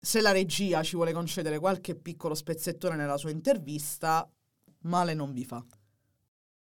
Se 0.00 0.20
la 0.20 0.30
regia 0.30 0.84
ci 0.84 0.94
vuole 0.94 1.12
concedere 1.12 1.58
qualche 1.58 1.96
piccolo 1.96 2.34
spezzettone 2.36 2.94
nella 2.94 3.16
sua 3.16 3.30
intervista, 3.30 4.30
male 4.86 5.14
non 5.14 5.32
vi 5.32 5.44
fa. 5.44 5.64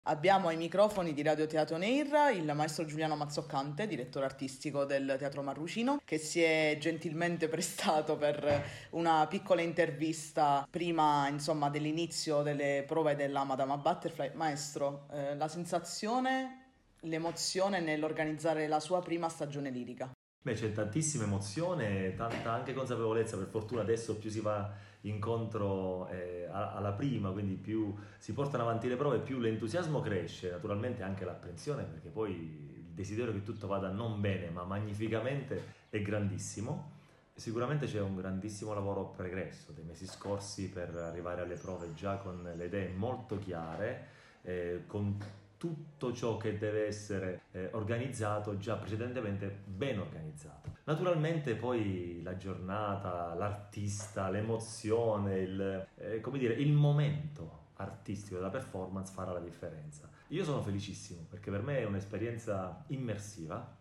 Abbiamo 0.03 0.47
ai 0.47 0.57
microfoni 0.57 1.13
di 1.13 1.21
Radio 1.21 1.45
Teatro 1.45 1.77
Neir 1.77 2.31
il 2.33 2.51
maestro 2.55 2.85
Giuliano 2.85 3.15
Mazzoccante, 3.15 3.85
direttore 3.85 4.25
artistico 4.25 4.85
del 4.85 5.15
Teatro 5.19 5.43
Marrucino, 5.43 6.01
che 6.03 6.17
si 6.17 6.41
è 6.41 6.77
gentilmente 6.79 7.47
prestato 7.49 8.17
per 8.17 8.63
una 8.91 9.27
piccola 9.27 9.61
intervista 9.61 10.67
prima, 10.69 11.27
insomma, 11.27 11.69
dell'inizio 11.69 12.41
delle 12.41 12.83
prove 12.87 13.15
della 13.15 13.43
Madama 13.43 13.77
Butterfly. 13.77 14.31
Maestro, 14.33 15.07
eh, 15.11 15.35
la 15.35 15.47
sensazione, 15.47 16.71
l'emozione 17.01 17.79
nell'organizzare 17.79 18.67
la 18.67 18.79
sua 18.79 19.01
prima 19.01 19.29
stagione 19.29 19.69
lirica. 19.69 20.11
Beh, 20.41 20.53
c'è 20.53 20.71
tantissima 20.71 21.25
emozione, 21.25 22.13
tanta 22.15 22.53
anche 22.53 22.73
consapevolezza, 22.73 23.37
per 23.37 23.47
fortuna 23.47 23.81
adesso 23.81 24.17
più 24.17 24.29
si 24.29 24.39
va 24.39 24.71
incontro 25.01 26.07
eh, 26.07 26.47
alla 26.49 26.93
prima, 26.93 27.29
quindi 27.31 27.55
più 27.55 27.93
si 28.17 28.31
portano 28.31 28.63
avanti 28.63 28.87
le 28.87 28.95
prove, 28.95 29.19
più 29.19 29.39
l'entusiasmo 29.39 29.99
cresce, 29.99 30.49
naturalmente 30.49 31.03
anche 31.03 31.25
l'apprensione, 31.25 31.83
perché 31.83 32.07
poi 32.07 32.31
il 32.31 32.93
desiderio 32.93 33.33
che 33.33 33.43
tutto 33.43 33.67
vada 33.67 33.89
non 33.89 34.21
bene, 34.21 34.49
ma 34.49 34.63
magnificamente 34.63 35.73
è 35.89 36.01
grandissimo. 36.01 36.97
Sicuramente 37.33 37.85
c'è 37.85 37.99
un 37.99 38.15
grandissimo 38.15 38.73
lavoro 38.73 39.07
pregresso 39.07 39.73
dei 39.73 39.83
mesi 39.83 40.05
scorsi 40.05 40.69
per 40.69 40.95
arrivare 40.95 41.41
alle 41.41 41.55
prove 41.55 41.93
già 41.93 42.15
con 42.15 42.49
le 42.55 42.65
idee 42.65 42.93
molto 42.93 43.37
chiare, 43.39 44.07
eh, 44.43 44.83
con 44.87 45.17
tutto 45.59 46.13
ciò 46.13 46.37
che 46.37 46.57
deve 46.57 46.87
essere 46.87 47.41
eh, 47.51 47.69
organizzato 47.73 48.57
già 48.57 48.77
precedentemente 48.77 49.59
ben 49.65 49.99
organizzato. 49.99 50.77
Naturalmente 50.85 51.53
poi 51.55 52.21
la 52.23 52.37
giornata, 52.37 53.33
l'artista, 53.35 54.29
l'emozione, 54.29 55.39
il, 55.39 55.87
eh, 55.97 56.21
dire, 56.31 56.53
il 56.53 56.71
momento 56.71 57.67
artistico 57.75 58.37
della 58.37 58.49
performance 58.49 59.11
farà 59.13 59.33
la 59.33 59.39
differenza. 59.39 60.09
Io 60.29 60.45
sono 60.45 60.61
felicissimo 60.61 61.25
perché 61.29 61.51
per 61.51 61.61
me 61.61 61.79
è 61.79 61.85
un'esperienza 61.85 62.85
immersiva, 62.87 63.75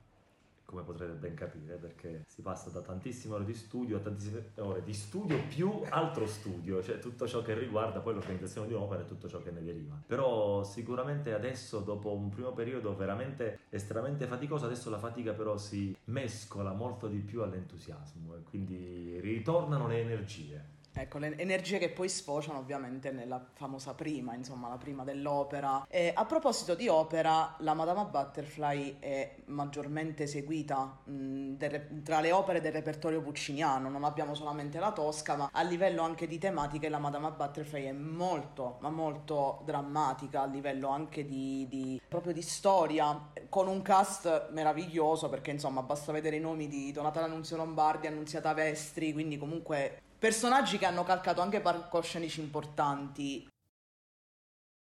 come 0.69 0.83
potrete 0.83 1.15
ben 1.15 1.33
capire, 1.33 1.77
perché 1.77 2.25
si 2.27 2.43
passa 2.43 2.69
da 2.69 2.83
tantissime 2.83 3.37
ore 3.37 3.47
di 3.47 3.55
studio 3.55 3.97
a 3.97 4.01
tantissime 4.01 4.51
ore 4.57 4.83
di 4.83 4.93
studio 4.93 5.41
più 5.49 5.81
altro 5.89 6.27
studio, 6.27 6.83
cioè 6.83 6.99
tutto 6.99 7.27
ciò 7.27 7.41
che 7.41 7.55
riguarda 7.55 8.01
poi 8.01 8.13
l'organizzazione 8.13 8.67
di 8.67 8.75
un'opera 8.75 9.01
e 9.01 9.07
tutto 9.07 9.31
ciò 9.31 9.41
che 9.43 9.51
ne 9.51 9.63
deriva. 9.63 9.99
Però 10.07 10.63
sicuramente 10.65 11.33
adesso, 11.33 11.81
dopo 11.81 12.13
un 12.13 12.29
primo 12.29 12.53
periodo 12.53 12.95
veramente 12.95 13.61
estremamente 13.71 14.27
faticoso, 14.27 14.67
adesso 14.67 14.91
la 14.91 14.99
fatica 14.99 15.33
però 15.33 15.57
si 15.57 15.97
mescola 16.05 16.75
molto 16.75 17.09
di 17.09 17.21
più 17.21 17.41
all'entusiasmo 17.41 18.37
e 18.37 18.43
quindi 18.43 19.19
ritornano 19.21 19.87
le 19.87 20.01
energie. 20.01 20.77
Ecco, 21.01 21.19
le 21.19 21.37
energie 21.37 21.79
che 21.79 21.91
poi 21.91 22.09
sfociano 22.09 22.59
ovviamente 22.59 23.13
nella 23.13 23.41
famosa 23.55 23.95
prima, 23.95 24.35
insomma, 24.35 24.69
la 24.69 24.79
prima 24.79 25.05
dell'opera. 25.05 25.87
E 25.89 26.13
a 26.13 26.25
proposito 26.25 26.75
di 26.75 26.89
opera, 26.89 27.55
la 27.61 27.73
Madama 27.73 28.05
Butterfly 28.05 28.97
è 28.99 29.37
maggiormente 29.47 30.27
seguita 30.27 30.99
mh, 31.05 31.53
del 31.53 32.03
tra 32.03 32.19
le 32.19 32.33
opere 32.33 32.61
del 32.61 32.73
repertorio 32.73 33.23
pucciniano. 33.23 33.89
Non 33.89 34.03
abbiamo 34.03 34.35
solamente 34.35 34.81
la 34.81 34.91
Tosca, 34.91 35.37
ma 35.37 35.51
a 35.53 35.63
livello 35.63 36.03
anche 36.03 36.27
di 36.27 36.39
tematiche 36.39 36.89
la 36.89 36.99
Madama 36.99 37.31
Butterfly 37.31 37.85
è 37.85 37.93
molto, 37.93 38.79
ma 38.81 38.91
molto 38.91 39.63
drammatica 39.65 40.43
a 40.43 40.47
livello 40.47 40.89
anche 40.89 41.25
di, 41.25 41.67
di- 41.69 42.01
proprio 42.09 42.33
di 42.33 42.43
storia, 42.43 43.31
con 43.49 43.69
un 43.69 43.83
cast 43.83 44.51
meraviglioso 44.51 45.29
perché 45.29 45.53
insomma 45.53 45.83
basta 45.83 46.11
vedere 46.11 46.37
i 46.37 46.41
nomi 46.41 46.67
di 46.67 46.91
Donatella 46.91 47.27
Annunzio 47.27 47.57
Lombardi, 47.57 48.09
Annunziata 48.09 48.53
Vestri, 48.53 49.13
quindi 49.13 49.39
comunque 49.39 50.01
personaggi 50.19 50.79
che 50.79 50.85
hanno 50.87 51.05
calcato 51.05 51.41
anche 51.41 51.61
palcoscenici 51.61 52.41
importanti. 52.41 53.47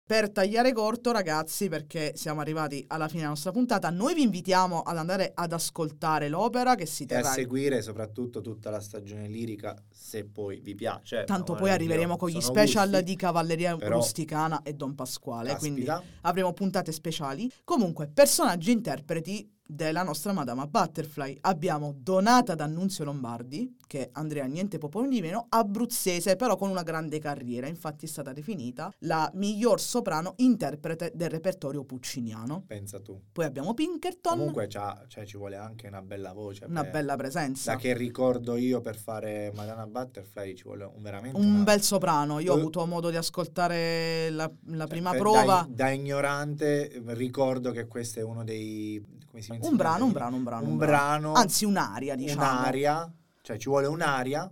Per 0.07 0.31
tagliare 0.31 0.71
corto, 0.71 1.11
ragazzi, 1.11 1.67
perché 1.67 2.13
siamo 2.15 2.39
arrivati 2.39 2.81
alla 2.87 3.07
fine 3.07 3.17
della 3.19 3.31
nostra 3.33 3.51
puntata, 3.51 3.89
noi 3.89 4.13
vi 4.13 4.21
invitiamo 4.21 4.79
ad 4.79 4.95
andare 4.95 5.33
ad 5.35 5.51
ascoltare 5.51 6.29
l'opera 6.29 6.75
che 6.75 6.85
si 6.85 7.03
E 7.03 7.05
a 7.07 7.09
terrà. 7.19 7.31
seguire 7.33 7.81
soprattutto 7.81 8.39
tutta 8.39 8.69
la 8.69 8.79
stagione 8.79 9.27
lirica, 9.27 9.75
se 9.91 10.23
poi 10.23 10.61
vi 10.61 10.75
piace. 10.75 11.25
Tanto 11.25 11.51
No, 11.51 11.59
poi 11.59 11.71
eh, 11.71 11.73
arriveremo 11.73 12.15
con 12.15 12.29
gli 12.29 12.39
special 12.39 12.87
gusti, 12.89 13.03
di 13.03 13.15
Cavalleria 13.17 13.75
però- 13.75 13.95
Rusticana 13.97 14.61
e 14.63 14.75
Don 14.75 14.95
Pasquale, 14.95 15.57
quindi 15.57 15.83
caspita. 15.83 16.19
avremo 16.21 16.53
puntate 16.53 16.93
speciali. 16.93 17.51
Comunque, 17.65 18.07
personaggi 18.07 18.71
interpreti 18.71 19.56
della 19.67 20.01
nostra 20.03 20.31
Madama 20.31 20.65
Butterfly. 20.65 21.37
Abbiamo 21.41 21.93
Donata 21.97 22.55
d'Annunzio 22.55 23.03
Lombardi, 23.03 23.75
che 23.85 24.09
Andrea 24.13 24.45
niente 24.45 24.77
po' 24.77 24.89
di 25.07 25.21
meno, 25.21 25.45
abruzzese 25.49 26.35
però 26.35 26.55
con 26.55 26.69
una 26.69 26.83
grande 26.83 27.19
carriera, 27.19 27.67
infatti 27.67 28.05
è 28.05 28.07
stata 28.07 28.31
definita 28.33 28.91
la 28.99 29.29
miglior 29.35 29.79
soprano 29.79 30.33
interprete 30.37 31.11
del 31.13 31.29
repertorio 31.29 31.83
pucciniano. 31.83 32.63
Pensa 32.65 32.99
tu. 32.99 33.21
Poi 33.31 33.45
abbiamo 33.45 33.73
Pinkerton, 33.73 34.37
Comunque 34.37 34.67
cioè, 34.67 35.25
ci 35.25 35.37
vuole 35.37 35.57
anche 35.57 35.87
una 35.87 36.01
bella 36.01 36.33
voce. 36.33 36.65
una 36.65 36.81
per- 36.83 36.91
bella 36.91 37.15
presenza. 37.15 37.73
Da 37.73 37.77
che 37.77 37.93
ricordo 37.93 38.55
io 38.55 38.81
per 38.81 38.95
fare 38.97 39.51
Madonna 39.55 39.85
Butterfly 39.87 40.55
ci 40.55 40.63
vuole 40.63 40.85
un, 40.85 41.01
veramente 41.01 41.37
Un 41.39 41.45
una- 41.45 41.63
bel 41.63 41.81
soprano, 41.81 42.39
io 42.39 42.53
ho 42.53 42.57
Eh. 42.57 42.59
avuto 42.59 42.85
modo 42.85 43.09
di 43.09 43.15
ascoltare 43.17 44.29
la, 44.29 44.49
la 44.67 44.77
cioè, 44.79 44.87
prima 44.87 45.11
per- 45.11 45.19
prova. 45.19 45.65
Da, 45.67 45.67
da 45.69 45.89
ignorante 45.91 46.89
eh, 46.91 47.01
ricordo 47.13 47.71
che 47.71 47.87
questo 47.87 48.19
è 48.19 48.23
uno 48.23 48.43
dei... 48.43 49.15
Come 49.27 49.41
si 49.41 49.51
Un 49.61 49.75
brano, 49.75 50.05
un 50.05 50.11
brano, 50.11 50.35
un 50.35 50.43
brano. 50.43 50.65
Un 50.65 50.71
un 50.71 50.77
brano, 50.77 51.33
Anzi, 51.33 51.65
un'aria, 51.65 52.15
diciamo. 52.15 52.41
un'aria, 52.41 53.11
cioè 53.41 53.57
ci 53.57 53.69
vuole 53.69 53.87
un'aria 53.87 54.51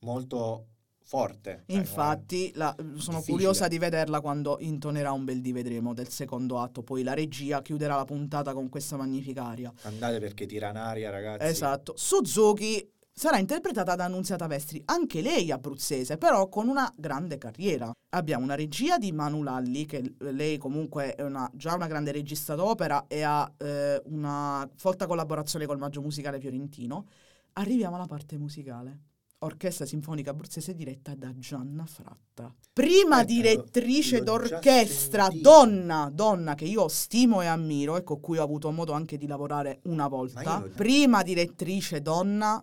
molto 0.00 0.66
forte. 1.02 1.64
Cioè, 1.66 1.76
Infatti, 1.76 2.52
la- 2.54 2.74
sono 2.76 2.92
Difficile. 2.94 3.22
curiosa 3.32 3.66
di 3.68 3.78
vederla 3.78 4.20
quando 4.20 4.58
intonerà 4.60 5.10
un 5.12 5.24
bel 5.24 5.40
di 5.40 5.52
vedremo 5.52 5.92
del 5.92 6.08
secondo 6.08 6.60
atto. 6.60 6.82
Poi 6.82 7.02
la 7.02 7.14
regia 7.14 7.62
chiuderà 7.62 7.96
la 7.96 8.04
puntata 8.04 8.52
con 8.54 8.68
questa 8.68 8.96
magnifica 8.96 9.44
aria. 9.46 9.72
Andate 9.82 10.20
perché 10.20 10.46
tira 10.46 10.70
un'aria, 10.70 11.10
ragazzi. 11.10 11.46
Esatto. 11.46 11.94
Suzuki 11.96 12.88
sarà 13.20 13.36
interpretata 13.36 13.96
da 13.96 14.04
Annunziata 14.06 14.46
Vestri, 14.46 14.80
anche 14.86 15.20
lei 15.20 15.50
abruzzese, 15.50 16.16
però 16.16 16.48
con 16.48 16.68
una 16.68 16.90
grande 16.96 17.36
carriera. 17.36 17.92
Abbiamo 18.14 18.44
una 18.44 18.54
regia 18.54 18.96
di 18.96 19.12
Manu 19.12 19.42
Lalli, 19.42 19.84
che 19.84 20.14
lei 20.20 20.56
comunque 20.56 21.14
è 21.14 21.22
una- 21.22 21.50
già 21.52 21.74
una 21.74 21.86
grande 21.86 22.12
regista 22.12 22.54
d'opera 22.54 23.04
e 23.08 23.20
ha 23.20 23.52
eh, 23.58 24.00
una 24.06 24.66
folta 24.74 25.06
collaborazione 25.06 25.66
col 25.66 25.76
Maggio 25.76 26.00
Musicale 26.00 26.40
Fiorentino. 26.40 27.08
Arriviamo 27.52 27.96
alla 27.96 28.06
parte 28.06 28.38
musicale. 28.38 29.00
Orchestra 29.42 29.84
Sinfonica 29.84 30.30
Abruzzese 30.30 30.74
diretta 30.74 31.14
da 31.14 31.30
Gianna 31.36 31.84
Fratta. 31.84 32.54
Prima 32.72 33.16
Aspetta, 33.16 33.32
direttrice 33.32 34.18
l'ho 34.18 34.24
d'orchestra, 34.24 35.28
donna, 35.32 36.10
donna 36.10 36.54
che 36.54 36.64
io 36.64 36.88
stimo 36.88 37.42
e 37.42 37.46
ammiro 37.46 37.96
e 37.96 38.02
con 38.02 38.20
cui 38.20 38.38
ho 38.38 38.42
avuto 38.42 38.70
modo 38.70 38.92
anche 38.92 39.18
di 39.18 39.26
lavorare 39.26 39.80
una 39.84 40.08
volta. 40.08 40.62
Prima 40.74 41.22
direttrice 41.22 42.00
donna 42.00 42.62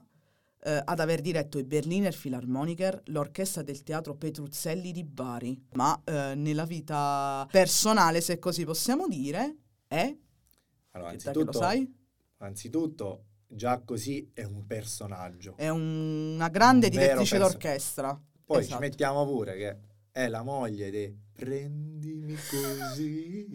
eh, 0.64 0.82
ad 0.84 1.00
aver 1.00 1.22
diretto 1.22 1.58
i 1.60 1.64
Berliner 1.64 2.16
Philharmoniker, 2.16 3.02
l'orchestra 3.06 3.62
del 3.62 3.84
teatro 3.84 4.16
Petruzzelli 4.16 4.92
di 4.92 5.04
Bari. 5.04 5.68
Ma 5.74 6.00
eh, 6.04 6.34
nella 6.36 6.66
vita 6.66 7.48
personale, 7.52 8.22
se 8.22 8.40
così 8.40 8.66
possiamo 8.66 9.08
dire, 9.08 9.56
è 9.88 10.16
Allora, 10.92 11.12
che 11.12 11.18
lo 11.24 11.30
anzitutto, 11.30 11.58
sai? 11.58 11.96
anzitutto, 12.38 13.24
già 13.48 13.80
così 13.84 14.30
è 14.34 14.44
un 14.44 14.66
personaggio. 14.66 15.56
È 15.58 15.70
un- 15.70 16.34
una 16.36 16.50
grande 16.50 16.88
Un 16.88 16.92
direttrice 16.92 17.38
d'orchestra. 17.38 18.20
Poi 18.46 18.60
esatto. 18.60 18.76
ci 18.76 18.80
mettiamo 18.90 19.26
pure 19.26 19.56
che 19.56 19.78
è 20.12 20.28
la 20.28 20.44
moglie 20.44 20.90
di 20.90 21.26
Prendimi 21.34 22.36
così 22.50 23.46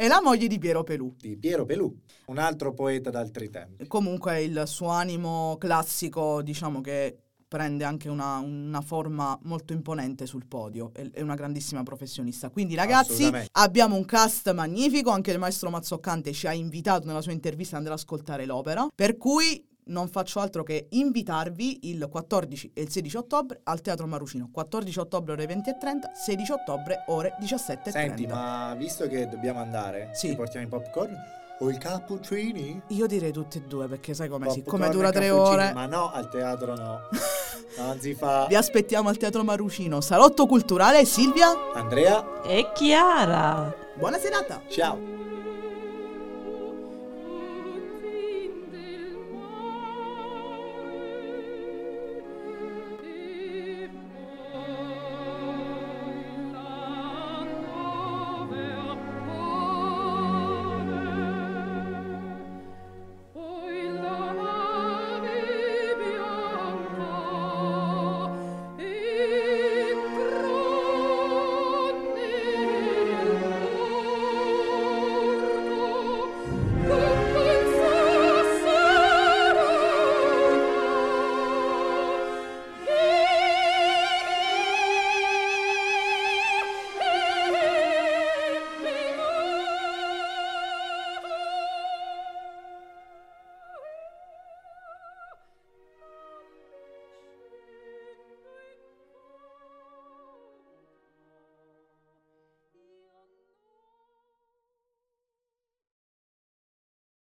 È 0.00 0.08
la 0.08 0.22
moglie 0.22 0.46
di 0.46 0.58
Piero 0.58 0.82
Pelù. 0.82 1.14
di 1.18 1.36
Piero 1.36 1.66
Pelù, 1.66 1.94
un 2.28 2.38
altro 2.38 2.72
poeta 2.72 3.10
d'altri 3.10 3.50
tempi. 3.50 3.86
Comunque 3.86 4.42
il 4.42 4.62
suo 4.64 4.88
animo 4.88 5.58
classico, 5.58 6.40
diciamo 6.40 6.80
che 6.80 7.18
prende 7.46 7.84
anche 7.84 8.08
una, 8.08 8.38
una 8.38 8.80
forma 8.80 9.38
molto 9.42 9.74
imponente 9.74 10.24
sul 10.24 10.46
podio, 10.46 10.90
è, 10.94 11.10
è 11.10 11.20
una 11.20 11.34
grandissima 11.34 11.82
professionista. 11.82 12.48
Quindi 12.48 12.74
ragazzi 12.76 13.30
abbiamo 13.52 13.94
un 13.96 14.06
cast 14.06 14.50
magnifico, 14.54 15.10
anche 15.10 15.32
il 15.32 15.38
maestro 15.38 15.68
Mazzoccante 15.68 16.32
ci 16.32 16.46
ha 16.46 16.54
invitato 16.54 17.06
nella 17.06 17.20
sua 17.20 17.32
intervista 17.32 17.72
ad 17.72 17.80
andare 17.80 18.00
ad 18.00 18.02
ascoltare 18.02 18.46
l'opera, 18.46 18.88
per 18.94 19.18
cui 19.18 19.62
non 19.90 20.08
faccio 20.08 20.40
altro 20.40 20.62
che 20.62 20.86
invitarvi 20.90 21.90
il 21.90 22.08
14 22.10 22.70
e 22.74 22.82
il 22.82 22.90
16 22.90 23.16
ottobre 23.16 23.60
al 23.64 23.80
Teatro 23.80 24.06
Marucino, 24.06 24.48
14 24.52 24.98
ottobre 24.98 25.32
ore 25.32 25.46
20.30, 25.46 26.12
16 26.14 26.52
ottobre 26.52 27.04
ore 27.08 27.36
17.30. 27.40 27.90
Senti, 27.90 28.26
ma 28.26 28.74
visto 28.76 29.06
che 29.06 29.28
dobbiamo 29.28 29.60
andare, 29.60 30.10
Sì. 30.12 30.34
portiamo 30.34 30.66
i 30.66 30.68
popcorn 30.68 31.14
o 31.60 31.70
i 31.70 31.76
cappuccini? 31.76 32.80
Io 32.88 33.06
direi 33.06 33.32
tutte 33.32 33.58
e 33.58 33.62
due 33.62 33.86
perché 33.86 34.14
sai 34.14 34.28
come 34.28 34.46
Popcorn 34.46 34.64
siccome 34.64 34.86
e 34.86 34.90
dura 34.90 35.10
tre 35.10 35.28
cappuccini, 35.28 35.54
ore. 35.54 35.72
Ma 35.72 35.86
no, 35.86 36.10
al 36.12 36.28
teatro 36.30 36.74
no. 36.76 37.00
Non 37.78 38.00
si 38.00 38.14
fa. 38.14 38.46
Vi 38.48 38.56
aspettiamo 38.56 39.08
al 39.10 39.16
Teatro 39.16 39.44
Marucino, 39.44 40.00
Salotto 40.00 40.46
Culturale, 40.46 41.04
Silvia. 41.04 41.72
Andrea, 41.72 42.42
E 42.42 42.70
Chiara! 42.74 43.72
Buona 43.96 44.18
serata! 44.18 44.60
ciao. 44.68 45.19